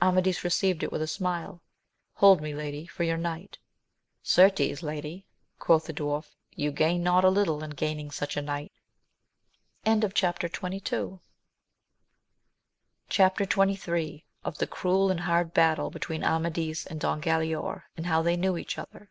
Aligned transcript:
Amadis 0.00 0.44
re 0.44 0.50
ceived 0.50 0.84
it 0.84 0.92
with 0.92 1.02
a 1.02 1.08
smile: 1.08 1.60
Hold 2.18 2.40
me, 2.40 2.54
lady, 2.54 2.86
for 2.86 3.02
your 3.02 3.16
knight! 3.16 3.58
Certes, 4.22 4.84
lady, 4.84 5.26
quoth 5.58 5.86
the 5.86 5.92
dwarf, 5.92 6.36
you 6.54 6.70
gain 6.70 7.02
not 7.02 7.24
a 7.24 7.28
little 7.28 7.60
in 7.64 7.70
gaining 7.70 8.12
such 8.12 8.36
a 8.36 8.40
knight. 8.42 8.70
AMADIS 9.84 10.04
OF 10.04 10.14
GAUL. 10.14 10.28
U\ 10.28 10.48
ObjlB, 10.48 10.80
XXIII.— 13.90 14.24
Of 14.44 14.58
the 14.58 14.68
cruel 14.68 15.10
and 15.10 15.18
hard 15.18 15.52
battle 15.52 15.90
between 15.90 16.22
Amadis 16.22 16.86
and 16.86 17.00
Don 17.00 17.20
Galaor, 17.20 17.82
and 17.96 18.06
how 18.06 18.22
they 18.22 18.36
knew 18.36 18.56
each 18.56 18.78
other. 18.78 19.10